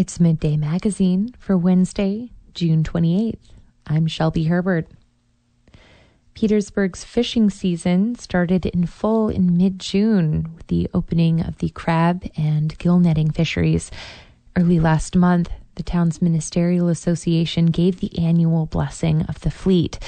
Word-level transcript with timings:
It's 0.00 0.18
Midday 0.18 0.56
Magazine 0.56 1.34
for 1.38 1.58
Wednesday, 1.58 2.30
June 2.54 2.82
28th. 2.84 3.50
I'm 3.86 4.06
Shelby 4.06 4.44
Herbert. 4.44 4.86
Petersburg's 6.32 7.04
fishing 7.04 7.50
season 7.50 8.14
started 8.14 8.64
in 8.64 8.86
full 8.86 9.28
in 9.28 9.58
mid 9.58 9.78
June 9.78 10.54
with 10.56 10.68
the 10.68 10.88
opening 10.94 11.42
of 11.42 11.58
the 11.58 11.68
crab 11.68 12.26
and 12.34 12.78
gill 12.78 12.98
netting 12.98 13.30
fisheries. 13.30 13.90
Early 14.56 14.80
last 14.80 15.16
month, 15.16 15.50
the 15.74 15.82
town's 15.82 16.22
ministerial 16.22 16.88
association 16.88 17.66
gave 17.66 18.00
the 18.00 18.18
annual 18.18 18.64
blessing 18.64 19.26
of 19.28 19.40
the 19.40 19.50
fleet. 19.50 19.98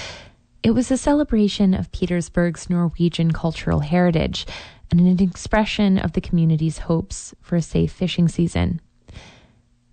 It 0.62 0.70
was 0.70 0.90
a 0.90 0.96
celebration 0.96 1.74
of 1.74 1.92
Petersburg's 1.92 2.70
Norwegian 2.70 3.32
cultural 3.32 3.80
heritage 3.80 4.46
and 4.90 5.00
an 5.00 5.20
expression 5.22 5.98
of 5.98 6.14
the 6.14 6.22
community's 6.22 6.78
hopes 6.78 7.34
for 7.42 7.56
a 7.56 7.62
safe 7.62 7.92
fishing 7.92 8.26
season 8.26 8.80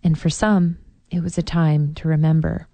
and 0.04 0.18
for 0.18 0.29
some, 0.29 0.77
it 1.11 1.21
was 1.21 1.38
a 1.38 1.43
time 1.43 1.94
to 1.95 2.07
remember. 2.07 2.67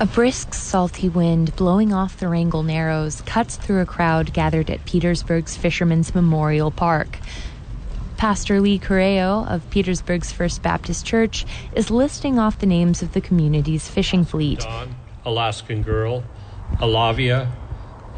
A 0.00 0.06
brisk, 0.06 0.54
salty 0.54 1.08
wind 1.08 1.56
blowing 1.56 1.92
off 1.92 2.18
the 2.18 2.28
Wrangell 2.28 2.62
Narrows 2.62 3.20
cuts 3.22 3.56
through 3.56 3.80
a 3.80 3.86
crowd 3.86 4.32
gathered 4.32 4.70
at 4.70 4.84
Petersburg's 4.84 5.56
Fishermen's 5.56 6.14
Memorial 6.14 6.70
Park. 6.70 7.18
Pastor 8.16 8.60
Lee 8.60 8.78
Correo 8.78 9.44
of 9.46 9.68
Petersburg's 9.70 10.30
First 10.30 10.62
Baptist 10.62 11.04
Church 11.04 11.44
is 11.74 11.90
listing 11.90 12.38
off 12.38 12.60
the 12.60 12.66
names 12.66 13.02
of 13.02 13.12
the 13.12 13.20
community's 13.20 13.88
fishing 13.88 14.24
fleet. 14.24 14.60
Dawn, 14.60 14.94
Alaskan 15.24 15.82
Girl, 15.82 16.22
Alavia, 16.76 17.50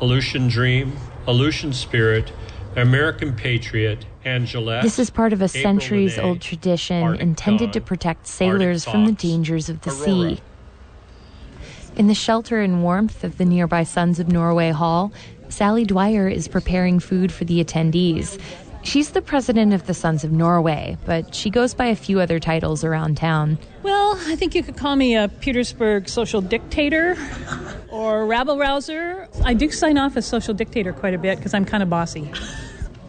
Aleutian 0.03 0.49
Dream, 0.49 0.97
Aleutian 1.27 1.73
Spirit, 1.73 2.31
American 2.77 3.35
Patriot, 3.35 4.07
Angelette. 4.25 4.83
This 4.83 4.99
is 4.99 5.11
part 5.11 5.33
of 5.33 5.43
a 5.43 5.49
centuries 5.49 6.19
old 6.19 6.41
tradition 6.41 7.03
Arctic 7.03 7.21
intended 7.21 7.67
Dawn, 7.67 7.73
to 7.73 7.81
protect 7.81 8.27
sailors 8.27 8.85
from 8.85 9.07
the 9.07 9.13
dangers 9.13 9.69
of 9.69 9.81
the 9.83 9.91
Aurora. 9.91 10.37
sea. 10.37 10.41
In 11.97 12.07
the 12.07 12.15
shelter 12.15 12.61
and 12.61 12.83
warmth 12.83 13.25
of 13.25 13.39
the 13.39 13.45
nearby 13.45 13.83
Sons 13.83 14.21
of 14.21 14.29
Norway 14.29 14.71
Hall, 14.71 15.13
Sally 15.49 15.85
Dwyer 15.85 16.29
is 16.29 16.47
preparing 16.47 17.01
food 17.01 17.33
for 17.33 17.45
the 17.45 17.63
attendees. 17.63 18.41
She's 18.83 19.11
the 19.11 19.23
president 19.23 19.73
of 19.75 19.87
the 19.87 19.95
Sons 19.95 20.25
of 20.25 20.33
Norway, 20.33 20.97
but 21.05 21.35
she 21.35 21.51
goes 21.51 21.75
by 21.75 21.87
a 21.87 21.97
few 21.97 22.19
other 22.19 22.39
titles 22.39 22.83
around 22.83 23.17
town. 23.17 23.59
Well, 23.83 24.19
I 24.27 24.37
think 24.37 24.55
you 24.55 24.63
could 24.63 24.77
call 24.77 24.97
me 24.97 25.15
a 25.15 25.29
Petersburg 25.29 26.09
social 26.09 26.41
dictator 26.41 27.17
or 27.91 28.27
rabble 28.27 28.59
rouser. 28.59 29.29
I 29.45 29.55
do 29.55 29.71
sign 29.71 29.99
off 29.99 30.17
as 30.17 30.27
social 30.27 30.55
dictator 30.55 30.93
quite 30.93 31.15
a 31.15 31.19
bit 31.19 31.37
because 31.37 31.53
I'm 31.53 31.65
kind 31.65 31.83
of 31.83 31.91
bossy. 31.91 32.31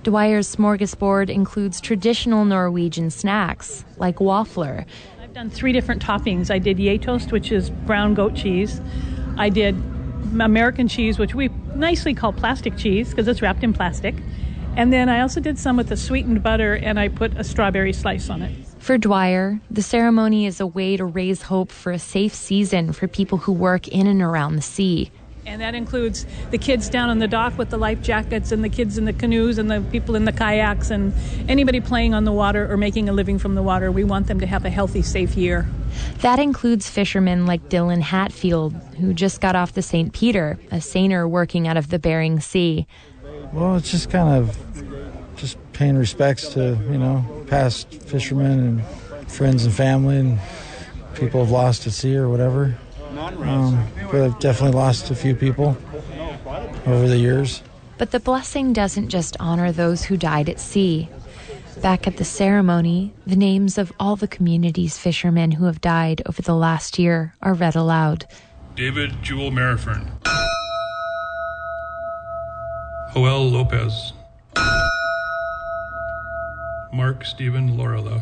Dwyer's 0.03 0.53
smorgasbord 0.55 1.29
includes 1.29 1.79
traditional 1.79 2.43
Norwegian 2.43 3.09
snacks 3.09 3.85
like 3.97 4.17
waffler. 4.17 4.85
I've 5.21 5.33
done 5.33 5.49
three 5.49 5.71
different 5.71 6.03
toppings. 6.03 6.51
I 6.51 6.59
did 6.59 6.77
Gjetost, 6.77 7.31
which 7.31 7.51
is 7.51 7.69
brown 7.69 8.13
goat 8.13 8.35
cheese. 8.35 8.81
I 9.37 9.49
did 9.49 9.75
American 10.39 10.87
cheese, 10.87 11.17
which 11.17 11.33
we 11.33 11.49
nicely 11.75 12.13
call 12.13 12.33
plastic 12.33 12.77
cheese 12.77 13.09
because 13.09 13.27
it's 13.27 13.41
wrapped 13.41 13.63
in 13.63 13.73
plastic. 13.73 14.15
And 14.75 14.91
then 14.91 15.09
I 15.09 15.21
also 15.21 15.41
did 15.41 15.59
some 15.59 15.77
with 15.77 15.89
the 15.89 15.97
sweetened 15.97 16.43
butter 16.43 16.75
and 16.75 16.99
I 16.99 17.09
put 17.09 17.37
a 17.37 17.43
strawberry 17.43 17.93
slice 17.93 18.29
on 18.29 18.41
it. 18.41 18.55
For 18.79 18.97
Dwyer, 18.97 19.59
the 19.69 19.83
ceremony 19.83 20.45
is 20.45 20.59
a 20.59 20.65
way 20.65 20.97
to 20.97 21.05
raise 21.05 21.43
hope 21.43 21.71
for 21.71 21.91
a 21.91 21.99
safe 21.99 22.33
season 22.33 22.93
for 22.93 23.07
people 23.07 23.37
who 23.39 23.51
work 23.51 23.87
in 23.87 24.07
and 24.07 24.21
around 24.21 24.55
the 24.55 24.61
sea. 24.61 25.11
And 25.45 25.61
that 25.61 25.73
includes 25.73 26.25
the 26.51 26.57
kids 26.57 26.87
down 26.87 27.09
on 27.09 27.19
the 27.19 27.27
dock 27.27 27.57
with 27.57 27.71
the 27.71 27.77
life 27.77 28.01
jackets 28.01 28.51
and 28.51 28.63
the 28.63 28.69
kids 28.69 28.97
in 28.97 29.05
the 29.05 29.13
canoes 29.13 29.57
and 29.57 29.69
the 29.71 29.81
people 29.91 30.15
in 30.15 30.25
the 30.25 30.31
kayaks 30.31 30.91
and 30.91 31.13
anybody 31.49 31.81
playing 31.81 32.13
on 32.13 32.25
the 32.25 32.31
water 32.31 32.71
or 32.71 32.77
making 32.77 33.09
a 33.09 33.13
living 33.13 33.39
from 33.39 33.55
the 33.55 33.63
water. 33.63 33.91
We 33.91 34.03
want 34.03 34.27
them 34.27 34.39
to 34.39 34.45
have 34.45 34.65
a 34.65 34.69
healthy, 34.69 35.01
safe 35.01 35.35
year. 35.35 35.67
That 36.19 36.39
includes 36.39 36.89
fishermen 36.89 37.45
like 37.45 37.69
Dylan 37.69 38.01
Hatfield, 38.01 38.73
who 38.99 39.13
just 39.13 39.41
got 39.41 39.55
off 39.55 39.73
the 39.73 39.81
St. 39.81 40.13
Peter, 40.13 40.59
a 40.71 40.79
seiner 40.79 41.27
working 41.27 41.67
out 41.67 41.75
of 41.77 41.89
the 41.89 41.99
Bering 41.99 42.39
Sea. 42.39 42.85
Well, 43.53 43.75
it's 43.75 43.91
just 43.91 44.09
kind 44.09 44.29
of 44.29 44.57
just 45.35 45.57
paying 45.73 45.97
respects 45.97 46.49
to 46.49 46.77
you 46.89 46.97
know 46.97 47.45
past 47.47 47.91
fishermen 47.93 48.59
and 48.59 49.31
friends 49.31 49.65
and 49.65 49.73
family 49.73 50.17
and 50.17 50.39
people 51.15 51.41
have 51.41 51.51
lost 51.51 51.87
at 51.87 51.93
sea 51.93 52.15
or 52.15 52.29
whatever. 52.29 52.77
Um, 53.17 53.87
but 54.11 54.21
I've 54.21 54.39
definitely 54.39 54.77
lost 54.77 55.11
a 55.11 55.15
few 55.15 55.35
people 55.35 55.77
over 56.85 57.07
the 57.07 57.17
years. 57.17 57.61
But 57.97 58.11
the 58.11 58.19
blessing 58.19 58.73
doesn't 58.73 59.09
just 59.09 59.37
honor 59.39 59.71
those 59.71 60.03
who 60.03 60.17
died 60.17 60.49
at 60.49 60.59
sea. 60.59 61.09
Back 61.81 62.07
at 62.07 62.17
the 62.17 62.25
ceremony, 62.25 63.13
the 63.25 63.35
names 63.35 63.77
of 63.77 63.91
all 63.99 64.15
the 64.15 64.27
community's 64.27 64.97
fishermen 64.97 65.51
who 65.51 65.65
have 65.65 65.81
died 65.81 66.21
over 66.25 66.41
the 66.41 66.55
last 66.55 66.99
year 66.99 67.35
are 67.41 67.53
read 67.53 67.75
aloud. 67.75 68.25
David 68.75 69.21
Jewel 69.21 69.51
Marifern. 69.51 70.11
Joel 73.13 73.49
Lopez. 73.49 74.13
Mark 76.93 77.25
Stephen 77.25 77.75
Lorela. 77.75 78.21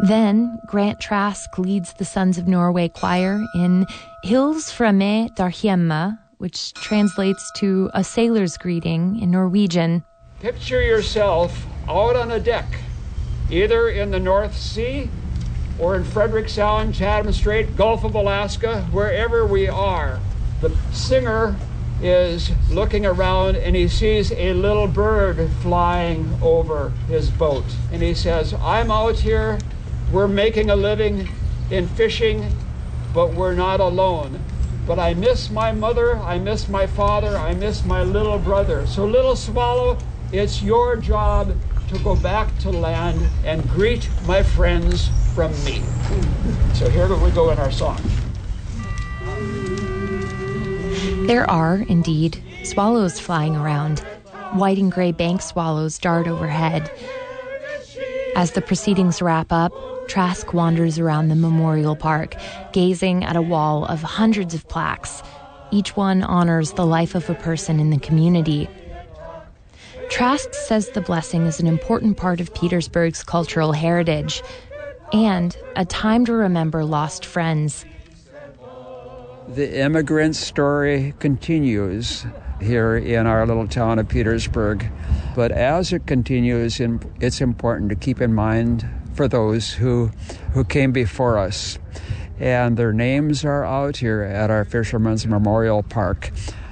Then 0.00 0.60
Grant 0.66 1.00
Trask 1.00 1.56
leads 1.56 1.94
the 1.94 2.04
Sons 2.04 2.36
of 2.36 2.46
Norway 2.46 2.88
choir 2.88 3.42
in 3.54 3.86
Hils 4.22 4.70
fra 4.70 4.92
meg 4.92 5.34
der 5.36 5.48
hjemme, 5.48 6.18
which 6.36 6.74
translates 6.74 7.50
to 7.56 7.90
a 7.94 8.04
sailor's 8.04 8.58
greeting 8.58 9.18
in 9.20 9.30
Norwegian. 9.30 10.04
Picture 10.40 10.82
yourself 10.82 11.64
out 11.88 12.16
on 12.16 12.30
a 12.30 12.38
deck, 12.38 12.66
either 13.50 13.88
in 13.88 14.10
the 14.10 14.20
North 14.20 14.54
Sea 14.54 15.08
or 15.78 15.96
in 15.96 16.04
Frederick 16.04 16.50
Sound, 16.50 16.94
Chatham 16.94 17.32
Strait, 17.32 17.76
Gulf 17.76 18.04
of 18.04 18.14
Alaska, 18.14 18.82
wherever 18.92 19.46
we 19.46 19.68
are. 19.68 20.20
The 20.60 20.76
singer 20.92 21.56
is 22.02 22.50
looking 22.70 23.06
around 23.06 23.56
and 23.56 23.74
he 23.74 23.88
sees 23.88 24.32
a 24.32 24.52
little 24.52 24.86
bird 24.86 25.50
flying 25.62 26.38
over 26.42 26.90
his 27.08 27.30
boat. 27.30 27.64
And 27.92 28.02
he 28.02 28.14
says, 28.14 28.54
I'm 28.54 28.90
out 28.90 29.16
here, 29.16 29.58
we're 30.12 30.28
making 30.28 30.70
a 30.70 30.76
living 30.76 31.28
in 31.70 31.88
fishing, 31.88 32.52
but 33.14 33.34
we're 33.34 33.54
not 33.54 33.80
alone. 33.80 34.40
But 34.86 34.98
I 34.98 35.14
miss 35.14 35.50
my 35.50 35.72
mother, 35.72 36.16
I 36.18 36.38
miss 36.38 36.68
my 36.68 36.86
father, 36.86 37.36
I 37.36 37.54
miss 37.54 37.84
my 37.84 38.04
little 38.04 38.38
brother. 38.38 38.86
So, 38.86 39.04
little 39.04 39.34
swallow, 39.34 39.98
it's 40.32 40.62
your 40.62 40.96
job 40.96 41.56
to 41.88 41.98
go 42.00 42.14
back 42.14 42.56
to 42.58 42.70
land 42.70 43.20
and 43.44 43.68
greet 43.70 44.08
my 44.26 44.42
friends 44.42 45.10
from 45.34 45.52
me. 45.64 45.82
So, 46.74 46.88
here 46.88 47.12
we 47.16 47.30
go 47.32 47.50
in 47.50 47.58
our 47.58 47.72
song. 47.72 48.00
There 51.26 51.48
are, 51.50 51.84
indeed, 51.88 52.42
swallows 52.62 53.18
flying 53.18 53.56
around. 53.56 53.98
White 54.52 54.78
and 54.78 54.92
gray 54.92 55.10
bank 55.10 55.42
swallows 55.42 55.98
dart 55.98 56.28
overhead. 56.28 56.90
As 58.36 58.52
the 58.52 58.62
proceedings 58.62 59.20
wrap 59.20 59.50
up, 59.50 59.72
Trask 60.06 60.54
wanders 60.54 61.00
around 61.00 61.28
the 61.28 61.34
memorial 61.34 61.96
park, 61.96 62.36
gazing 62.72 63.24
at 63.24 63.34
a 63.34 63.42
wall 63.42 63.84
of 63.86 64.02
hundreds 64.02 64.54
of 64.54 64.68
plaques. 64.68 65.22
Each 65.72 65.96
one 65.96 66.22
honors 66.22 66.72
the 66.72 66.86
life 66.86 67.14
of 67.16 67.28
a 67.28 67.34
person 67.34 67.80
in 67.80 67.90
the 67.90 67.98
community. 67.98 68.68
Trask 70.08 70.54
says 70.54 70.90
the 70.90 71.00
blessing 71.00 71.46
is 71.46 71.58
an 71.58 71.66
important 71.66 72.16
part 72.16 72.40
of 72.40 72.54
Petersburg's 72.54 73.24
cultural 73.24 73.72
heritage 73.72 74.44
and 75.12 75.56
a 75.74 75.84
time 75.84 76.24
to 76.26 76.32
remember 76.32 76.84
lost 76.84 77.24
friends 77.24 77.84
the 79.48 79.78
immigrant 79.78 80.34
story 80.36 81.14
continues 81.18 82.26
here 82.60 82.96
in 82.96 83.26
our 83.26 83.46
little 83.46 83.68
town 83.68 83.98
of 83.98 84.08
Petersburg. 84.08 84.90
But 85.34 85.52
as 85.52 85.92
it 85.92 86.06
continues, 86.06 86.80
it's 87.20 87.40
important 87.40 87.90
to 87.90 87.96
keep 87.96 88.20
in 88.20 88.34
mind 88.34 88.88
for 89.14 89.28
those 89.28 89.72
who, 89.72 90.10
who 90.52 90.64
came 90.64 90.92
before 90.92 91.38
us. 91.38 91.78
And 92.38 92.76
their 92.76 92.92
names 92.92 93.44
are 93.44 93.64
out 93.64 93.98
here 93.98 94.22
at 94.22 94.50
our 94.50 94.64
Fisherman's 94.64 95.26
Memorial 95.26 95.82
Park. 95.82 96.30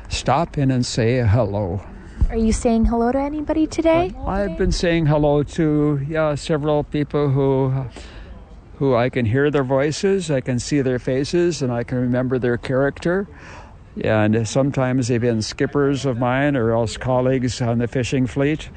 Stop 0.09 0.59
in 0.59 0.71
and 0.71 0.85
say 0.85 1.27
hello. 1.27 1.83
Are 2.29 2.37
you 2.37 2.53
saying 2.53 2.87
hello 2.87 3.13
to 3.13 3.19
anybody 3.19 3.67
today? 3.67 4.13
I've 4.27 4.59
been 4.59 4.73
saying 4.73 5.07
hello 5.07 5.43
to 5.43 6.01
yeah, 6.09 6.35
several 6.35 6.85
people 6.85 7.31
who 7.31 7.87
who 8.85 8.95
I 8.95 9.09
can 9.09 9.25
hear 9.25 9.51
their 9.51 9.65
voices, 9.65 10.31
I 10.31 10.43
can 10.43 10.59
see 10.59 10.83
their 10.83 10.99
faces, 10.99 11.63
and 11.63 11.73
I 11.73 11.85
can 11.85 11.99
remember 11.99 12.39
their 12.39 12.59
character. 12.59 13.27
And 14.03 14.47
sometimes 14.47 15.09
they've 15.09 15.21
been 15.21 15.41
skippers 15.41 16.05
of 16.05 16.19
mine 16.19 16.55
or 16.55 16.73
else 16.73 16.99
colleagues 16.99 17.63
on 17.63 17.79
the 17.79 17.89
fishing 17.89 18.27
fleet. 18.27 18.69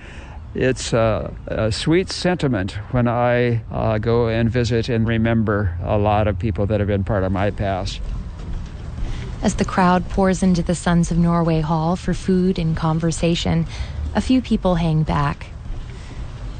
It's 0.56 0.94
a, 0.94 1.33
a 1.48 1.71
sweet 1.74 2.09
sentiment 2.09 2.71
when 2.92 3.07
I 3.07 3.63
uh, 3.69 3.98
go 3.98 4.30
and 4.30 4.50
visit 4.50 4.88
and 4.88 5.06
remember 5.06 5.77
a 5.83 5.98
lot 5.98 6.27
of 6.27 6.39
people 6.39 6.65
that 6.68 6.80
have 6.80 6.88
been 6.88 7.04
part 7.04 7.24
of 7.24 7.33
my 7.33 7.51
past. 7.51 8.00
As 9.44 9.56
the 9.56 9.65
crowd 9.65 10.07
pours 10.09 10.42
into 10.42 10.63
the 10.63 10.75
Sons 10.75 11.12
of 11.12 11.18
Norway 11.18 11.59
Hall 11.59 11.98
for 11.98 12.13
food 12.13 12.57
and 12.57 12.77
conversation, 12.77 13.65
a 14.15 14.21
few 14.21 14.42
people 14.42 14.75
hang 14.75 15.04
back. 15.04 15.48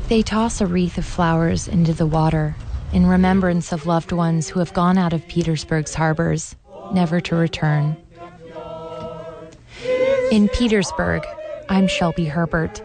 They 0.10 0.22
toss 0.22 0.60
a 0.60 0.68
wreath 0.68 0.98
of 0.98 1.06
flowers 1.06 1.68
into 1.68 1.94
the 1.94 2.06
water 2.06 2.56
in 2.94 3.06
remembrance 3.06 3.72
of 3.72 3.86
loved 3.86 4.12
ones 4.12 4.48
who 4.48 4.60
have 4.60 4.74
gone 4.74 4.98
out 4.98 5.14
of 5.14 5.28
Petersburg's 5.28 5.94
harbors, 5.94 6.56
never 6.94 7.20
to 7.22 7.36
return. 7.36 7.98
In 10.32 10.48
Petersburg, 10.50 11.24
I'm 11.70 11.88
Shelby 11.88 12.26
Herbert. 12.26 12.82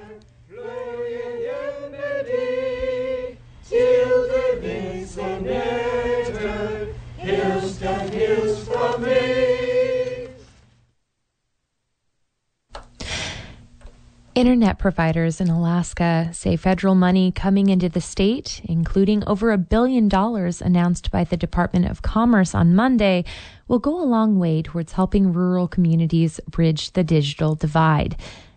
Internet 14.42 14.80
providers 14.80 15.40
in 15.40 15.48
Alaska 15.48 16.28
say 16.32 16.56
federal 16.56 16.96
money 16.96 17.30
coming 17.30 17.68
into 17.68 17.88
the 17.88 18.00
state, 18.00 18.60
including 18.64 19.22
over 19.24 19.52
a 19.52 19.56
billion 19.56 20.08
dollars 20.08 20.60
announced 20.60 21.12
by 21.12 21.22
the 21.22 21.36
Department 21.36 21.86
of 21.86 22.02
Commerce 22.02 22.52
on 22.52 22.74
Monday, 22.74 23.24
will 23.68 23.78
go 23.78 24.02
a 24.02 24.02
long 24.02 24.40
way 24.40 24.60
towards 24.60 24.94
helping 24.94 25.32
rural 25.32 25.68
communities 25.68 26.40
bridge 26.50 26.90
the 26.94 27.04
digital 27.04 27.54
divide. 27.54 28.16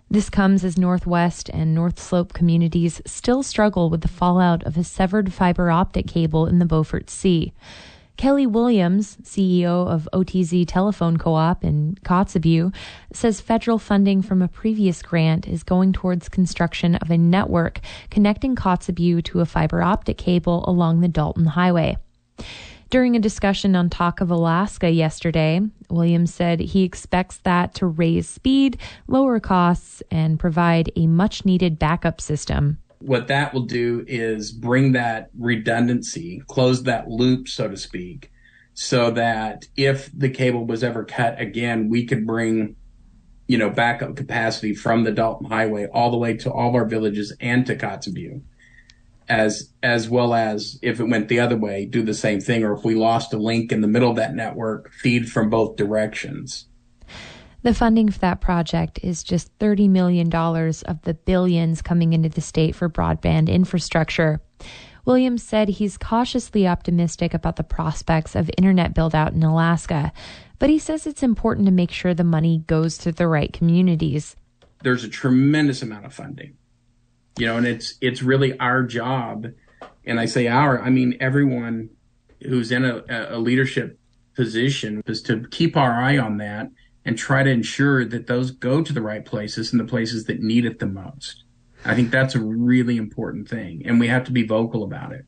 This 0.09 0.27
comes 0.27 0.63
as 0.63 0.75
Northwest 0.75 1.49
and 1.49 1.75
North 1.75 1.99
Slope 1.99 2.33
communities 2.33 2.99
still 3.05 3.43
struggle 3.43 3.91
with 3.91 4.01
the 4.01 4.07
fallout 4.07 4.63
of 4.63 4.77
a 4.77 4.83
severed 4.83 5.31
fiber 5.31 5.69
optic 5.69 6.07
cable 6.07 6.47
in 6.47 6.57
the 6.57 6.65
Beaufort 6.65 7.11
Sea. 7.11 7.53
Kelly 8.17 8.47
Williams, 8.47 9.17
CEO 9.23 9.87
of 9.87 10.07
OTZ 10.13 10.65
Telephone 10.67 11.17
Co-op 11.17 11.65
in 11.65 11.97
Kotzebue, 12.05 12.73
says 13.11 13.41
federal 13.41 13.77
funding 13.77 14.21
from 14.21 14.41
a 14.41 14.47
previous 14.47 15.01
grant 15.01 15.47
is 15.47 15.63
going 15.63 15.91
towards 15.91 16.29
construction 16.29 16.95
of 16.95 17.11
a 17.11 17.17
network 17.17 17.81
connecting 18.09 18.55
Kotzebue 18.55 19.23
to 19.25 19.41
a 19.41 19.45
fiber 19.45 19.81
optic 19.81 20.17
cable 20.17 20.63
along 20.65 21.01
the 21.01 21.09
Dalton 21.09 21.45
Highway. 21.45 21.97
During 22.89 23.15
a 23.15 23.19
discussion 23.19 23.75
on 23.75 23.89
Talk 23.89 24.21
of 24.21 24.31
Alaska 24.31 24.89
yesterday, 24.89 25.59
Williams 25.89 26.33
said 26.33 26.61
he 26.61 26.83
expects 26.83 27.37
that 27.39 27.73
to 27.75 27.87
raise 27.87 28.29
speed, 28.29 28.77
lower 29.07 29.41
costs, 29.41 30.01
and 30.09 30.39
provide 30.39 30.91
a 30.95 31.07
much 31.07 31.43
needed 31.43 31.77
backup 31.77 32.21
system 32.21 32.77
what 32.99 33.27
that 33.27 33.53
will 33.53 33.65
do 33.65 34.03
is 34.07 34.51
bring 34.51 34.93
that 34.93 35.29
redundancy, 35.37 36.41
close 36.47 36.83
that 36.83 37.07
loop, 37.07 37.47
so 37.47 37.67
to 37.67 37.77
speak, 37.77 38.31
so 38.73 39.11
that 39.11 39.65
if 39.75 40.09
the 40.17 40.29
cable 40.29 40.65
was 40.65 40.83
ever 40.83 41.03
cut 41.03 41.39
again, 41.39 41.89
we 41.89 42.05
could 42.05 42.25
bring, 42.27 42.75
you 43.47 43.57
know, 43.57 43.69
backup 43.69 44.15
capacity 44.15 44.73
from 44.73 45.03
the 45.03 45.11
Dalton 45.11 45.47
Highway 45.47 45.87
all 45.93 46.11
the 46.11 46.17
way 46.17 46.35
to 46.37 46.51
all 46.51 46.69
of 46.69 46.75
our 46.75 46.85
villages 46.85 47.33
and 47.39 47.65
to 47.67 47.75
Kotzebue. 47.75 48.41
As 49.27 49.73
as 49.81 50.07
well 50.07 50.35
as 50.35 50.77
if 50.83 50.99
it 50.99 51.05
went 51.05 51.29
the 51.29 51.39
other 51.39 51.57
way, 51.57 51.85
do 51.85 52.03
the 52.03 52.13
same 52.13 52.39
thing, 52.39 52.63
or 52.63 52.73
if 52.73 52.85
we 52.85 52.93
lost 52.93 53.33
a 53.33 53.37
link 53.37 53.71
in 53.71 53.81
the 53.81 53.87
middle 53.87 54.11
of 54.11 54.17
that 54.17 54.35
network, 54.35 54.91
feed 54.91 55.31
from 55.31 55.49
both 55.49 55.77
directions. 55.77 56.67
The 57.65 57.73
funding 57.73 58.11
for 58.11 58.19
that 58.19 58.41
project 58.41 58.99
is 59.01 59.23
just 59.23 59.57
$30 59.57 59.89
million 59.89 60.31
of 60.31 61.01
the 61.01 61.15
billions 61.15 61.81
coming 61.81 62.13
into 62.13 62.29
the 62.29 62.39
state 62.39 62.75
for 62.75 62.87
broadband 62.87 63.49
infrastructure. 63.49 64.39
Williams 65.03 65.41
said 65.41 65.67
he's 65.69 65.97
cautiously 65.97 66.67
optimistic 66.67 67.33
about 67.33 67.55
the 67.55 67.63
prospects 67.63 68.35
of 68.35 68.51
internet 68.55 68.93
build 68.93 69.15
out 69.15 69.33
in 69.33 69.41
Alaska, 69.41 70.13
but 70.59 70.69
he 70.69 70.77
says 70.77 71.07
it's 71.07 71.23
important 71.23 71.65
to 71.65 71.71
make 71.71 71.89
sure 71.89 72.13
the 72.13 72.23
money 72.23 72.63
goes 72.67 72.99
to 72.99 73.11
the 73.11 73.27
right 73.27 73.51
communities. 73.51 74.35
There's 74.83 75.03
a 75.03 75.09
tremendous 75.09 75.81
amount 75.81 76.05
of 76.05 76.13
funding. 76.13 76.57
You 77.39 77.47
know, 77.47 77.57
and 77.57 77.65
it's 77.65 77.95
it's 77.99 78.21
really 78.21 78.55
our 78.59 78.83
job, 78.83 79.47
and 80.05 80.19
I 80.19 80.25
say 80.25 80.47
our, 80.47 80.79
I 80.79 80.91
mean 80.91 81.17
everyone 81.19 81.89
who's 82.43 82.71
in 82.71 82.85
a, 82.85 83.03
a 83.09 83.39
leadership 83.39 83.97
position 84.35 85.01
is 85.07 85.23
to 85.23 85.47
keep 85.49 85.75
our 85.75 85.93
eye 85.93 86.19
on 86.19 86.37
that 86.37 86.69
and 87.05 87.17
try 87.17 87.43
to 87.43 87.49
ensure 87.49 88.03
that 88.03 88.27
those 88.27 88.51
go 88.51 88.81
to 88.81 88.91
the 88.91 89.01
right 89.01 89.23
places 89.23 89.71
and 89.71 89.79
the 89.79 89.85
places 89.85 90.25
that 90.25 90.41
need 90.41 90.65
it 90.65 90.79
the 90.79 90.87
most. 90.87 91.43
I 91.85 91.93
think 91.93 92.09
that's 92.09 92.33
a 92.35 92.39
really 92.39 92.97
important 92.97 93.47
thing, 93.47 93.83
and 93.85 93.99
we 93.99 94.07
have 94.07 94.23
to 94.25 94.31
be 94.31 94.43
vocal 94.43 94.83
about 94.83 95.11
it. 95.11 95.25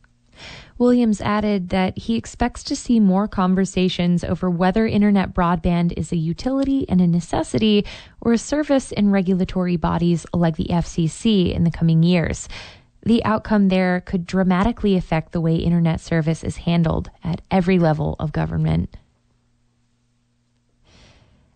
Williams 0.78 1.22
added 1.22 1.70
that 1.70 1.98
he 1.98 2.16
expects 2.16 2.64
to 2.64 2.76
see 2.76 3.00
more 3.00 3.28
conversations 3.28 4.24
over 4.24 4.50
whether 4.50 4.86
internet 4.86 5.34
broadband 5.34 5.94
is 5.98 6.12
a 6.12 6.18
utility 6.18 6.88
and 6.88 7.02
a 7.02 7.08
necessity 7.08 7.86
or 8.22 8.34
a 8.34 8.38
service 8.38 8.92
in 8.92 9.10
regulatory 9.10 9.76
bodies 9.76 10.26
like 10.34 10.56
the 10.56 10.68
FCC 10.70 11.54
in 11.54 11.64
the 11.64 11.72
coming 11.72 12.04
years. 12.04 12.48
The 13.04 13.24
outcome 13.24 13.70
there 13.70 14.02
could 14.02 14.28
dramatically 14.28 14.96
affect 14.96 15.32
the 15.32 15.42
way 15.42 15.56
internet 15.56 16.00
service 16.00 16.44
is 16.44 16.58
handled 16.58 17.10
at 17.24 17.42
every 17.50 17.80
level 17.80 18.16
of 18.20 18.32
government. 18.32 18.96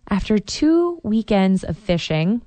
After 0.08 0.38
two 0.38 1.00
weekends 1.02 1.64
of 1.64 1.78
fishing, 1.78 2.42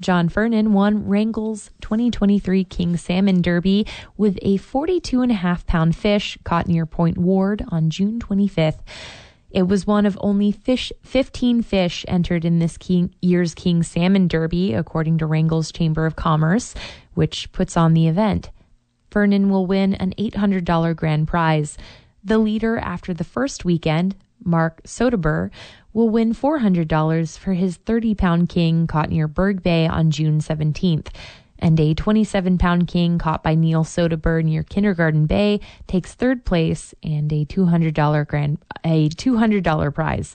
John 0.00 0.28
Fernan 0.28 0.72
won 0.72 1.06
Wrangell's 1.06 1.70
2023 1.80 2.64
King 2.64 2.96
Salmon 2.96 3.42
Derby 3.42 3.86
with 4.16 4.38
a 4.42 4.56
42 4.58 5.22
and 5.22 5.32
a 5.32 5.36
half 5.36 5.66
pound 5.66 5.96
fish 5.96 6.38
caught 6.44 6.68
near 6.68 6.86
Point 6.86 7.18
Ward 7.18 7.64
on 7.68 7.90
June 7.90 8.20
25th. 8.20 8.78
It 9.50 9.62
was 9.62 9.86
one 9.86 10.06
of 10.06 10.18
only 10.20 10.52
fish, 10.52 10.92
15 11.02 11.62
fish 11.62 12.04
entered 12.06 12.44
in 12.44 12.58
this 12.58 12.76
king, 12.76 13.14
year's 13.22 13.54
King 13.54 13.82
Salmon 13.82 14.28
Derby, 14.28 14.74
according 14.74 15.18
to 15.18 15.26
Wrangell's 15.26 15.72
Chamber 15.72 16.06
of 16.06 16.16
Commerce, 16.16 16.74
which 17.14 17.50
puts 17.52 17.76
on 17.76 17.94
the 17.94 18.08
event. 18.08 18.50
Fernan 19.10 19.48
will 19.48 19.66
win 19.66 19.94
an 19.94 20.12
$800 20.18 20.94
grand 20.94 21.26
prize. 21.26 21.78
The 22.22 22.38
leader 22.38 22.78
after 22.78 23.14
the 23.14 23.24
first 23.24 23.64
weekend, 23.64 24.16
Mark 24.44 24.82
Soderberg, 24.84 25.50
will 25.92 26.08
win 26.08 26.32
$400 26.32 27.38
for 27.38 27.54
his 27.54 27.76
30 27.76 28.14
pound 28.14 28.48
king 28.48 28.86
caught 28.86 29.10
near 29.10 29.28
Berg 29.28 29.62
Bay 29.62 29.86
on 29.86 30.10
June 30.10 30.40
17th. 30.40 31.08
And 31.58 31.78
a 31.80 31.94
27 31.94 32.56
pound 32.58 32.86
king 32.86 33.18
caught 33.18 33.42
by 33.42 33.54
Neil 33.54 33.84
Soderberg 33.84 34.44
near 34.44 34.62
Kindergarten 34.62 35.26
Bay 35.26 35.60
takes 35.88 36.14
third 36.14 36.44
place 36.44 36.94
and 37.02 37.32
a 37.32 37.44
$200 37.46 38.28
grand, 38.28 38.58
a 38.84 39.08
$200 39.08 39.94
prize. 39.94 40.34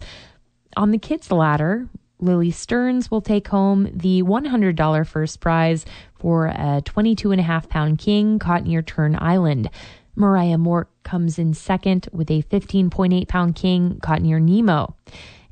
On 0.75 0.91
the 0.91 0.97
kids 0.97 1.31
ladder, 1.31 1.87
Lily 2.19 2.51
Stearns 2.51 3.11
will 3.11 3.21
take 3.21 3.47
home 3.49 3.89
the 3.93 4.23
$100 4.23 5.07
first 5.07 5.39
prize 5.39 5.85
for 6.15 6.47
a 6.47 6.81
22 6.83 7.31
and 7.31 7.39
a 7.39 7.43
half 7.43 7.69
pound 7.69 7.99
king 7.99 8.39
caught 8.39 8.65
near 8.65 8.81
Turn 8.81 9.15
Island. 9.19 9.69
Mariah 10.15 10.57
Mort 10.57 10.89
comes 11.03 11.39
in 11.39 11.53
second 11.53 12.07
with 12.11 12.29
a 12.29 12.43
15.8 12.43 13.27
pound 13.27 13.55
king 13.55 13.99
caught 14.01 14.21
near 14.21 14.39
Nemo. 14.39 14.95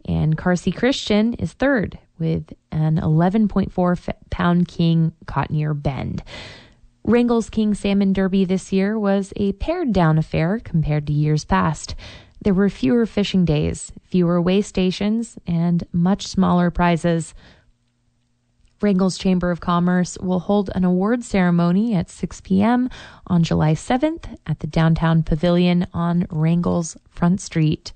And 0.06 0.38
Carsey 0.38 0.76
Christian 0.76 1.34
is 1.36 1.54
third 1.54 2.00
with 2.18 2.54
an 2.72 2.98
11.4 2.98 4.14
pound 4.30 4.68
king 4.68 5.14
caught 5.26 5.52
near 5.52 5.74
Bend. 5.74 6.24
Wrangell's 7.04 7.50
King 7.50 7.74
Salmon 7.74 8.14
Derby 8.14 8.46
this 8.46 8.72
year 8.72 8.98
was 8.98 9.34
a 9.36 9.54
pared 9.54 9.92
down 9.92 10.18
affair 10.18 10.60
compared 10.60 11.08
to 11.08 11.14
years 11.14 11.44
past. 11.46 11.96
There 12.44 12.54
were 12.54 12.70
fewer 12.70 13.06
fishing 13.06 13.46
days, 13.46 13.92
fewer 14.04 14.42
weigh 14.42 14.62
stations, 14.62 15.38
and 15.48 15.84
much 15.92 16.28
smaller 16.28 16.70
prizes. 16.72 17.34
Wrangell's 18.82 19.18
Chamber 19.18 19.52
of 19.52 19.60
Commerce 19.60 20.18
will 20.20 20.40
hold 20.40 20.70
an 20.76 20.84
award 20.84 21.24
ceremony 21.24 21.94
at 21.94 22.10
6 22.10 22.42
p.m. 22.42 22.90
on 23.28 23.44
July 23.44 23.74
7th 23.74 24.38
at 24.48 24.60
the 24.60 24.68
downtown 24.68 25.24
pavilion 25.24 25.88
on 25.94 26.28
Wrangell's 26.30 26.98
Front 27.10 27.42
Street. 27.42 27.94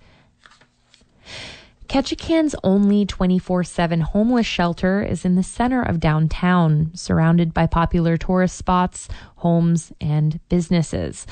Ketchikan's 1.87 2.55
only 2.63 3.05
24 3.05 3.63
7 3.63 4.01
homeless 4.01 4.45
shelter 4.45 5.03
is 5.03 5.23
in 5.23 5.35
the 5.35 5.43
center 5.43 5.81
of 5.81 5.99
downtown, 5.99 6.91
surrounded 6.93 7.53
by 7.53 7.67
popular 7.67 8.17
tourist 8.17 8.57
spots, 8.57 9.07
homes, 9.37 9.93
and 10.01 10.39
businesses. 10.49 11.27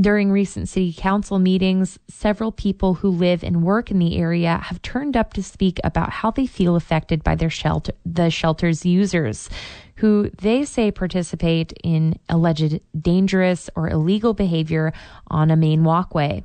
During 0.00 0.30
recent 0.30 0.68
city 0.68 0.94
council 0.96 1.40
meetings, 1.40 1.98
several 2.06 2.52
people 2.52 2.94
who 2.94 3.08
live 3.08 3.42
and 3.42 3.64
work 3.64 3.90
in 3.90 3.98
the 3.98 4.16
area 4.16 4.60
have 4.62 4.80
turned 4.80 5.16
up 5.16 5.32
to 5.32 5.42
speak 5.42 5.80
about 5.82 6.10
how 6.10 6.30
they 6.30 6.46
feel 6.46 6.76
affected 6.76 7.24
by 7.24 7.34
their 7.34 7.50
shelter, 7.50 7.92
the 8.06 8.30
shelter's 8.30 8.86
users, 8.86 9.50
who 9.96 10.30
they 10.40 10.64
say 10.64 10.92
participate 10.92 11.72
in 11.82 12.16
alleged 12.28 12.80
dangerous 13.00 13.68
or 13.74 13.88
illegal 13.88 14.34
behavior 14.34 14.92
on 15.26 15.50
a 15.50 15.56
main 15.56 15.82
walkway. 15.82 16.44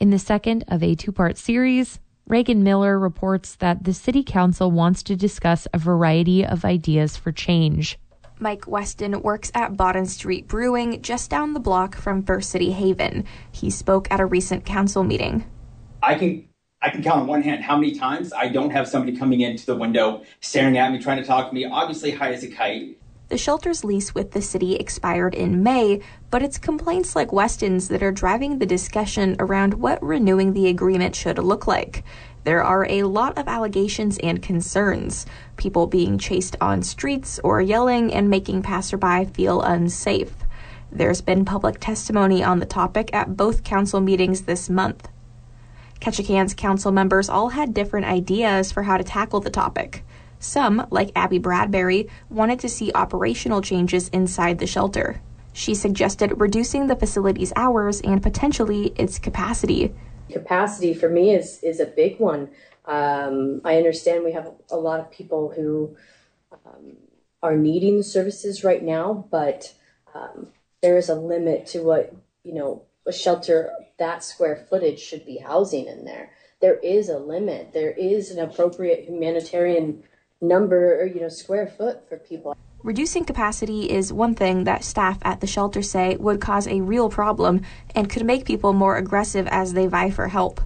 In 0.00 0.10
the 0.10 0.18
second 0.18 0.64
of 0.66 0.82
a 0.82 0.96
two 0.96 1.12
part 1.12 1.38
series, 1.38 2.00
Reagan 2.26 2.64
Miller 2.64 2.98
reports 2.98 3.54
that 3.56 3.84
the 3.84 3.94
City 3.94 4.24
Council 4.24 4.72
wants 4.72 5.04
to 5.04 5.14
discuss 5.14 5.68
a 5.72 5.78
variety 5.78 6.44
of 6.44 6.64
ideas 6.64 7.16
for 7.16 7.30
change. 7.30 7.96
Mike 8.40 8.66
Weston 8.66 9.20
works 9.20 9.52
at 9.54 9.76
Bawden 9.76 10.08
Street 10.08 10.48
Brewing 10.48 11.02
just 11.02 11.28
down 11.28 11.52
the 11.52 11.60
block 11.60 11.94
from 11.94 12.22
First 12.22 12.50
City 12.50 12.72
Haven. 12.72 13.26
He 13.52 13.68
spoke 13.68 14.10
at 14.10 14.18
a 14.18 14.26
recent 14.26 14.64
council 14.64 15.04
meeting. 15.04 15.44
I 16.02 16.14
can 16.14 16.48
I 16.82 16.88
can 16.88 17.02
count 17.02 17.20
on 17.20 17.26
one 17.26 17.42
hand 17.42 17.62
how 17.62 17.76
many 17.76 17.94
times 17.94 18.32
I 18.32 18.48
don't 18.48 18.70
have 18.70 18.88
somebody 18.88 19.14
coming 19.14 19.42
into 19.42 19.66
the 19.66 19.76
window 19.76 20.22
staring 20.40 20.78
at 20.78 20.90
me 20.90 20.98
trying 20.98 21.18
to 21.18 21.26
talk 21.26 21.50
to 21.50 21.54
me, 21.54 21.66
obviously 21.66 22.12
high 22.12 22.32
as 22.32 22.42
a 22.42 22.48
kite. 22.48 22.96
The 23.28 23.36
shelter's 23.36 23.84
lease 23.84 24.14
with 24.14 24.32
the 24.32 24.42
city 24.42 24.74
expired 24.74 25.34
in 25.34 25.62
May, 25.62 26.00
but 26.30 26.42
it's 26.42 26.58
complaints 26.58 27.14
like 27.14 27.32
Weston's 27.32 27.86
that 27.88 28.02
are 28.02 28.10
driving 28.10 28.58
the 28.58 28.66
discussion 28.66 29.36
around 29.38 29.74
what 29.74 30.02
renewing 30.02 30.54
the 30.54 30.66
agreement 30.66 31.14
should 31.14 31.38
look 31.38 31.66
like. 31.66 32.02
There 32.44 32.62
are 32.62 32.86
a 32.88 33.02
lot 33.02 33.36
of 33.36 33.48
allegations 33.48 34.18
and 34.18 34.40
concerns. 34.40 35.26
People 35.56 35.86
being 35.86 36.16
chased 36.16 36.56
on 36.60 36.82
streets 36.82 37.38
or 37.44 37.60
yelling 37.60 38.12
and 38.12 38.30
making 38.30 38.62
passerby 38.62 39.26
feel 39.26 39.60
unsafe. 39.60 40.32
There's 40.90 41.20
been 41.20 41.44
public 41.44 41.78
testimony 41.80 42.42
on 42.42 42.58
the 42.58 42.66
topic 42.66 43.10
at 43.12 43.36
both 43.36 43.62
council 43.62 44.00
meetings 44.00 44.42
this 44.42 44.70
month. 44.70 45.08
Ketchikan's 46.00 46.54
council 46.54 46.90
members 46.90 47.28
all 47.28 47.50
had 47.50 47.74
different 47.74 48.06
ideas 48.06 48.72
for 48.72 48.84
how 48.84 48.96
to 48.96 49.04
tackle 49.04 49.40
the 49.40 49.50
topic. 49.50 50.02
Some, 50.38 50.86
like 50.90 51.12
Abby 51.14 51.38
Bradberry, 51.38 52.08
wanted 52.30 52.58
to 52.60 52.68
see 52.70 52.90
operational 52.94 53.60
changes 53.60 54.08
inside 54.08 54.58
the 54.58 54.66
shelter. 54.66 55.20
She 55.52 55.74
suggested 55.74 56.40
reducing 56.40 56.86
the 56.86 56.96
facility's 56.96 57.52
hours 57.54 58.00
and 58.00 58.22
potentially 58.22 58.94
its 58.96 59.18
capacity. 59.18 59.92
Capacity 60.30 60.94
for 60.94 61.08
me 61.08 61.34
is 61.34 61.62
is 61.62 61.80
a 61.80 61.86
big 61.86 62.18
one. 62.18 62.50
Um, 62.86 63.60
I 63.64 63.76
understand 63.76 64.24
we 64.24 64.32
have 64.32 64.50
a 64.70 64.76
lot 64.76 65.00
of 65.00 65.10
people 65.10 65.52
who 65.54 65.96
um, 66.52 66.96
are 67.42 67.56
needing 67.56 67.98
the 67.98 68.04
services 68.04 68.64
right 68.64 68.82
now, 68.82 69.26
but 69.30 69.74
um, 70.14 70.48
there 70.82 70.96
is 70.96 71.08
a 71.08 71.14
limit 71.14 71.66
to 71.66 71.82
what 71.82 72.14
you 72.42 72.54
know 72.54 72.82
a 73.06 73.12
shelter 73.12 73.72
that 73.98 74.24
square 74.24 74.66
footage 74.68 75.00
should 75.00 75.24
be 75.26 75.38
housing 75.38 75.86
in 75.86 76.04
there. 76.04 76.30
There 76.60 76.78
is 76.78 77.08
a 77.08 77.18
limit. 77.18 77.72
There 77.72 77.92
is 77.92 78.30
an 78.30 78.38
appropriate 78.38 79.04
humanitarian 79.04 80.02
number 80.40 81.00
or 81.00 81.06
you 81.06 81.20
know 81.20 81.28
square 81.28 81.66
foot 81.66 82.08
for 82.08 82.16
people. 82.18 82.56
Reducing 82.82 83.26
capacity 83.26 83.90
is 83.90 84.10
one 84.10 84.34
thing 84.34 84.64
that 84.64 84.84
staff 84.84 85.18
at 85.20 85.42
the 85.42 85.46
shelter 85.46 85.82
say 85.82 86.16
would 86.16 86.40
cause 86.40 86.66
a 86.66 86.80
real 86.80 87.10
problem 87.10 87.60
and 87.94 88.08
could 88.08 88.24
make 88.24 88.46
people 88.46 88.72
more 88.72 88.96
aggressive 88.96 89.46
as 89.48 89.74
they 89.74 89.86
vie 89.86 90.08
for 90.08 90.28
help. 90.28 90.62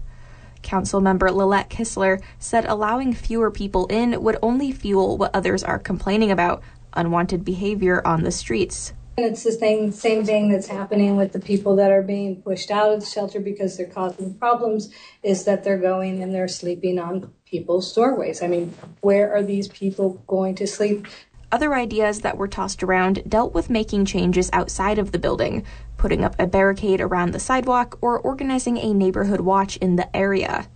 Council 0.62 1.00
member 1.00 1.28
Lallette 1.28 1.68
Kistler 1.68 2.23
said 2.38 2.66
allowing 2.66 3.14
fewer 3.14 3.50
people 3.50 3.87
in 3.87 4.23
would 4.23 4.38
only 4.42 4.71
fuel 4.71 5.18
what 5.18 5.35
others 5.35 5.64
are 5.64 5.78
complaining 5.78 6.30
about 6.30 6.62
unwanted 6.92 7.44
behavior 7.44 8.00
on 8.06 8.23
the 8.23 8.30
streets. 8.30 8.92
And 9.16 9.26
it's 9.26 9.42
the 9.42 9.52
same 9.52 9.90
same 9.90 10.25
thing 10.25 10.49
that's 10.49 10.68
happening 10.68 11.16
with 11.16 11.33
the 11.33 11.40
people 11.40 11.75
that 11.76 11.90
are 11.90 12.02
being 12.02 12.42
pushed 12.42 12.71
out 12.71 12.92
of 12.92 13.00
the 13.00 13.06
shelter 13.06 13.40
because 13.40 13.76
they're 13.76 13.87
causing 13.87 14.35
problems 14.35 14.90
is 15.25 15.44
that 15.44 15.64
they're 15.64 15.78
going 15.78 16.23
and 16.23 16.33
they're 16.33 16.49
sleeping 16.49 17.00
on 17.00 17.33
people's 17.44 17.92
doorways. 17.92 18.40
I 18.40 18.47
mean, 18.47 18.75
where 19.00 19.33
are 19.35 19.42
these 19.42 19.66
people 19.66 20.23
going 20.28 20.54
to 20.56 20.66
sleep? 20.66 21.06
Other 21.54 21.76
ideas 21.76 22.23
that 22.23 22.37
were 22.37 22.49
tossed 22.49 22.82
around 22.82 23.23
dealt 23.28 23.54
with 23.54 23.70
making 23.70 24.06
changes 24.06 24.50
outside 24.52 24.99
of 24.99 25.12
the 25.12 25.20
building, 25.20 25.64
putting 25.96 26.25
up 26.25 26.34
a 26.37 26.49
barricade 26.49 27.00
around 27.00 27.30
the 27.30 27.38
sidewalk, 27.38 27.96
or 28.00 28.18
organizing 28.18 28.76
a 28.76 28.92
neighborhood 28.92 29.40
watch 29.40 29.76
in 29.76 29.94
the 29.94 30.16
area. 30.16 30.66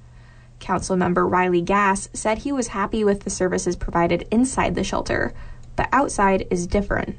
Councilmember 0.61 1.29
Riley 1.29 1.63
Gass 1.63 2.09
said 2.13 2.39
he 2.39 2.53
was 2.53 2.69
happy 2.69 3.03
with 3.03 3.25
the 3.25 3.29
services 3.29 3.75
provided 3.75 4.29
inside 4.31 4.77
the 4.77 4.85
shelter, 4.85 5.35
but 5.75 5.89
outside 5.91 6.47
is 6.49 6.69
different. 6.69 7.17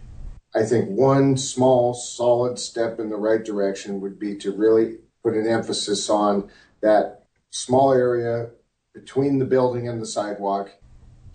I 0.55 0.63
think 0.63 0.87
one 0.87 1.35
small, 1.35 1.93
solid 1.93 2.59
step 2.59 2.97
in 2.97 3.09
the 3.09 3.17
right 3.17 3.43
direction 3.43 3.99
would 3.99 4.17
be 4.17 4.37
to 4.37 4.55
really 4.55 4.99
put 5.21 5.33
an 5.33 5.45
emphasis 5.45 6.09
on 6.09 6.49
that 6.79 7.25
small 7.49 7.91
area 7.91 8.51
between 8.93 9.37
the 9.37 9.43
building 9.43 9.89
and 9.89 10.01
the 10.01 10.05
sidewalk. 10.05 10.71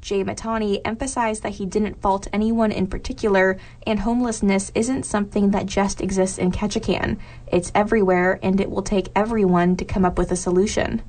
Jai 0.05 0.23
Mahtani 0.23 0.83
emphasized 0.85 1.43
that 1.43 1.55
he 1.55 1.65
didn't 1.65 2.03
fault 2.03 2.29
anyone 2.31 2.71
in 2.71 2.87
particular, 2.87 3.57
and 3.87 4.01
homelessness 4.01 4.71
isn't 4.75 5.05
something 5.05 5.51
that 5.53 5.65
just 5.65 6.03
exists 6.03 6.37
in 6.37 6.53
Ketchikan. 6.53 7.19
It's 7.47 7.73
everywhere, 7.75 8.39
and 8.43 8.61
it 8.61 8.71
will 8.71 8.83
take 8.83 9.09
everyone 9.17 9.77
to 9.77 9.85
come 9.87 10.05
up 10.05 10.19
with 10.19 10.31
a 10.31 10.37
solution. 10.37 11.01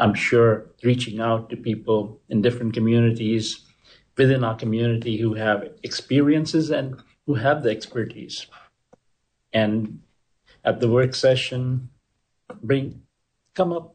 I'm 0.00 0.14
sure 0.14 0.66
reaching 0.82 1.20
out 1.20 1.48
to 1.50 1.56
people 1.56 2.20
in 2.28 2.42
different 2.42 2.74
communities 2.74 3.64
within 4.16 4.42
our 4.42 4.56
community 4.56 5.18
who 5.18 5.34
have 5.34 5.68
experiences 5.84 6.70
and 6.70 7.00
who 7.26 7.34
have 7.34 7.62
the 7.62 7.70
expertise. 7.70 8.48
And 9.52 10.00
at 10.64 10.80
the 10.80 10.88
work 10.88 11.14
session, 11.14 11.90
bring 12.64 13.02
come 13.54 13.72
up 13.72 13.94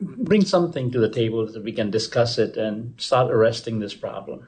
bring 0.00 0.44
something 0.44 0.90
to 0.90 0.98
the 0.98 1.08
table 1.08 1.46
that 1.46 1.64
we 1.64 1.72
can 1.72 1.90
discuss 1.90 2.38
it 2.38 2.56
and 2.56 2.94
start 3.00 3.30
arresting 3.30 3.78
this 3.78 3.94
problem. 3.94 4.46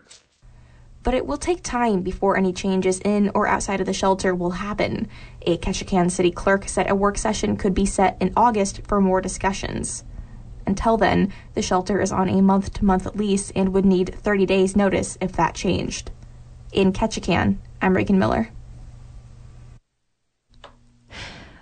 But 1.02 1.14
it 1.14 1.26
will 1.26 1.38
take 1.38 1.62
time 1.62 2.02
before 2.02 2.36
any 2.36 2.52
changes 2.52 3.00
in 3.00 3.30
or 3.34 3.46
outside 3.46 3.80
of 3.80 3.86
the 3.86 3.92
shelter 3.92 4.34
will 4.34 4.50
happen. 4.50 5.08
A 5.42 5.56
Ketchikan 5.56 6.10
city 6.10 6.30
clerk 6.30 6.68
said 6.68 6.90
a 6.90 6.94
work 6.94 7.16
session 7.16 7.56
could 7.56 7.72
be 7.72 7.86
set 7.86 8.16
in 8.20 8.32
August 8.36 8.82
for 8.86 9.00
more 9.00 9.20
discussions. 9.20 10.04
Until 10.66 10.98
then, 10.98 11.32
the 11.54 11.62
shelter 11.62 12.00
is 12.00 12.12
on 12.12 12.28
a 12.28 12.42
month 12.42 12.74
to 12.74 12.84
month 12.84 13.06
lease 13.14 13.50
and 13.52 13.72
would 13.72 13.86
need 13.86 14.14
30 14.16 14.44
days' 14.44 14.76
notice 14.76 15.16
if 15.20 15.32
that 15.32 15.54
changed. 15.54 16.10
In 16.72 16.92
Ketchikan, 16.92 17.56
I'm 17.80 17.96
Reagan 17.96 18.18
Miller. 18.18 18.50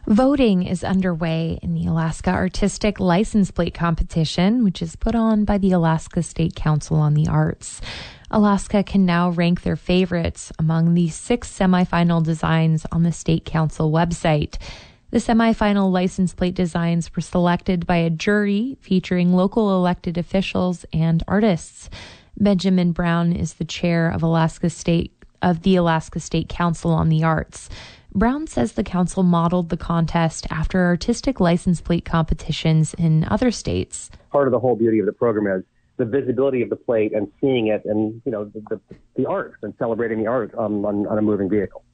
Voting 0.06 0.62
is 0.62 0.84
underway 0.84 1.58
in 1.62 1.74
the 1.74 1.86
Alaska 1.86 2.30
Artistic 2.30 3.00
License 3.00 3.50
Plate 3.50 3.74
Competition, 3.74 4.62
which 4.62 4.80
is 4.80 4.94
put 4.94 5.16
on 5.16 5.44
by 5.44 5.58
the 5.58 5.72
Alaska 5.72 6.22
State 6.22 6.54
Council 6.54 6.96
on 6.96 7.14
the 7.14 7.26
Arts. 7.26 7.80
Alaska 8.30 8.84
can 8.84 9.04
now 9.04 9.30
rank 9.30 9.62
their 9.62 9.74
favorites 9.74 10.52
among 10.60 10.94
the 10.94 11.08
six 11.08 11.50
semifinal 11.50 12.22
designs 12.22 12.86
on 12.92 13.02
the 13.02 13.10
State 13.10 13.44
Council 13.44 13.90
website. 13.90 14.58
The 15.10 15.18
semifinal 15.18 15.90
license 15.90 16.34
plate 16.34 16.54
designs 16.54 17.10
were 17.16 17.22
selected 17.22 17.84
by 17.84 17.96
a 17.96 18.08
jury 18.08 18.78
featuring 18.80 19.32
local 19.32 19.74
elected 19.74 20.16
officials 20.16 20.86
and 20.92 21.24
artists. 21.26 21.90
Benjamin 22.36 22.92
Brown 22.92 23.32
is 23.32 23.54
the 23.54 23.64
chair 23.64 24.08
of 24.08 24.22
Alaska 24.22 24.70
State 24.70 25.12
of 25.42 25.62
the 25.62 25.74
Alaska 25.76 26.20
State 26.20 26.48
Council 26.48 26.92
on 26.92 27.08
the 27.08 27.24
Arts. 27.24 27.68
Brown 28.16 28.46
says 28.46 28.72
the 28.72 28.82
council 28.82 29.22
modeled 29.22 29.68
the 29.68 29.76
contest 29.76 30.46
after 30.48 30.86
artistic 30.86 31.38
license 31.38 31.82
plate 31.82 32.06
competitions 32.06 32.94
in 32.94 33.24
other 33.24 33.50
states. 33.50 34.10
Part 34.32 34.48
of 34.48 34.52
the 34.52 34.58
whole 34.58 34.74
beauty 34.74 35.00
of 35.00 35.04
the 35.04 35.12
program 35.12 35.58
is 35.58 35.64
the 35.98 36.06
visibility 36.06 36.62
of 36.62 36.70
the 36.70 36.76
plate 36.76 37.12
and 37.12 37.30
seeing 37.42 37.66
it 37.66 37.82
and, 37.84 38.22
you 38.24 38.32
know, 38.32 38.46
the, 38.46 38.62
the, 38.70 38.80
the 39.16 39.26
art 39.26 39.56
and 39.62 39.74
celebrating 39.78 40.18
the 40.18 40.26
art 40.26 40.54
um, 40.56 40.86
on, 40.86 41.06
on 41.06 41.18
a 41.18 41.22
moving 41.22 41.50
vehicle. 41.50 41.84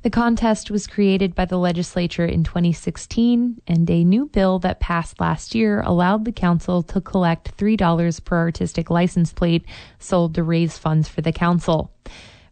The 0.00 0.08
contest 0.08 0.70
was 0.70 0.86
created 0.86 1.34
by 1.34 1.44
the 1.44 1.58
legislature 1.58 2.24
in 2.24 2.42
2016, 2.42 3.60
and 3.66 3.90
a 3.90 4.04
new 4.04 4.26
bill 4.26 4.58
that 4.60 4.80
passed 4.80 5.20
last 5.20 5.54
year 5.54 5.82
allowed 5.82 6.24
the 6.24 6.32
council 6.32 6.82
to 6.82 7.00
collect 7.02 7.54
$3 7.58 8.24
per 8.24 8.38
artistic 8.38 8.88
license 8.88 9.34
plate 9.34 9.66
sold 9.98 10.34
to 10.34 10.42
raise 10.42 10.78
funds 10.78 11.08
for 11.08 11.20
the 11.20 11.32
council. 11.32 11.90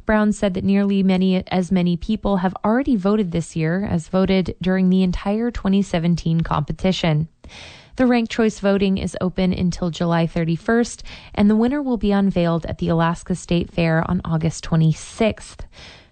Brown 0.04 0.32
said 0.32 0.54
that 0.54 0.64
nearly 0.64 1.02
many 1.02 1.46
as 1.48 1.72
many 1.72 1.96
people 1.96 2.38
have 2.38 2.54
already 2.64 2.96
voted 2.96 3.32
this 3.32 3.54
year 3.56 3.84
as 3.84 4.08
voted 4.08 4.56
during 4.60 4.90
the 4.90 5.02
entire 5.02 5.50
2017 5.50 6.40
competition. 6.42 7.28
The 7.96 8.06
ranked 8.06 8.32
choice 8.32 8.58
voting 8.58 8.96
is 8.98 9.16
open 9.20 9.52
until 9.52 9.90
July 9.90 10.26
31st, 10.26 11.02
and 11.34 11.50
the 11.50 11.56
winner 11.56 11.82
will 11.82 11.98
be 11.98 12.10
unveiled 12.10 12.64
at 12.66 12.78
the 12.78 12.88
Alaska 12.88 13.34
State 13.34 13.70
Fair 13.70 14.02
on 14.10 14.22
August 14.24 14.64
26th. 14.64 15.60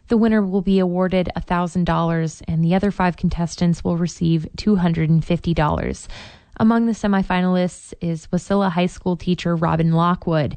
The 0.09 0.17
winner 0.17 0.43
will 0.43 0.61
be 0.61 0.79
awarded 0.79 1.31
$1,000, 1.37 2.43
and 2.47 2.65
the 2.65 2.75
other 2.75 2.91
five 2.91 3.17
contestants 3.17 3.83
will 3.83 3.97
receive 3.97 4.47
$250. 4.57 6.09
Among 6.59 6.85
the 6.85 6.93
semifinalists 6.93 7.95
is 8.03 8.27
Wasilla 8.27 8.71
High 8.71 8.87
School 8.87 9.17
teacher 9.17 9.57
Robin 9.57 9.93
Lockwood. 9.93 10.57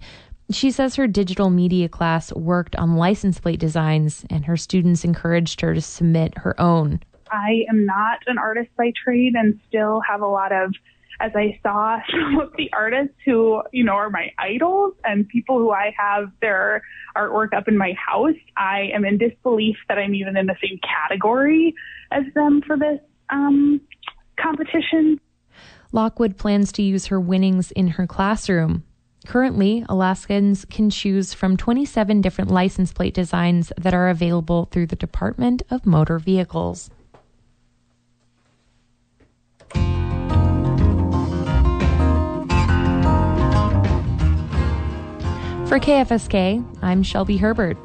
She 0.51 0.71
says 0.71 0.95
her 0.95 1.07
digital 1.07 1.49
media 1.49 1.87
class 1.87 2.33
worked 2.33 2.75
on 2.75 2.97
license 2.97 3.39
plate 3.39 3.59
designs, 3.59 4.25
and 4.29 4.45
her 4.45 4.57
students 4.57 5.03
encouraged 5.03 5.61
her 5.61 5.73
to 5.73 5.81
submit 5.81 6.37
her 6.39 6.59
own. 6.59 6.99
I 7.31 7.65
am 7.69 7.85
not 7.85 8.19
an 8.27 8.37
artist 8.37 8.69
by 8.77 8.91
trade 9.03 9.33
and 9.35 9.59
still 9.67 10.01
have 10.07 10.21
a 10.21 10.27
lot 10.27 10.51
of, 10.51 10.73
as 11.19 11.31
I 11.35 11.59
saw 11.63 11.97
some 12.11 12.39
of 12.39 12.51
the 12.57 12.69
artists 12.73 13.15
who, 13.25 13.63
you 13.71 13.83
know, 13.83 13.93
are 13.93 14.09
my 14.09 14.31
idols 14.37 14.93
and 15.03 15.27
people 15.27 15.57
who 15.57 15.71
I 15.71 15.93
have 15.97 16.29
their 16.41 16.83
artwork 17.15 17.53
up 17.53 17.67
in 17.67 17.77
my 17.77 17.93
house, 17.93 18.35
I 18.57 18.89
am 18.93 19.05
in 19.05 19.17
disbelief 19.17 19.77
that 19.87 19.97
I'm 19.97 20.13
even 20.13 20.35
in 20.37 20.45
the 20.45 20.55
same 20.61 20.79
category 20.79 21.73
as 22.11 22.23
them 22.35 22.61
for 22.65 22.77
this 22.77 22.99
um, 23.29 23.81
competition. 24.39 25.19
Lockwood 25.91 26.37
plans 26.37 26.71
to 26.73 26.81
use 26.81 27.07
her 27.07 27.19
winnings 27.19 27.71
in 27.71 27.89
her 27.89 28.07
classroom. 28.07 28.83
Currently, 29.25 29.85
Alaskans 29.87 30.65
can 30.65 30.89
choose 30.89 31.33
from 31.33 31.55
27 31.57 32.21
different 32.21 32.51
license 32.51 32.91
plate 32.91 33.13
designs 33.13 33.71
that 33.77 33.93
are 33.93 34.09
available 34.09 34.65
through 34.65 34.87
the 34.87 34.95
Department 34.95 35.63
of 35.69 35.85
Motor 35.85 36.19
Vehicles. 36.19 36.89
For 45.73 45.79
KFSK, 45.79 46.63
I'm 46.83 47.01
Shelby 47.01 47.37
Herbert. 47.37 47.77